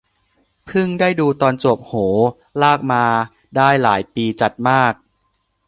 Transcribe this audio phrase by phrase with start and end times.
[0.65, 1.93] เพิ่งได้ดูตอนจบ โห
[2.61, 3.05] ลากมา
[3.55, 4.93] ได้หลายปีจัดมาก